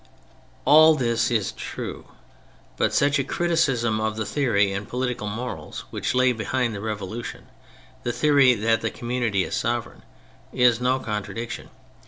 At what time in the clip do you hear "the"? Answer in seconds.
4.15-4.25, 6.73-6.81, 8.01-8.11, 8.81-8.89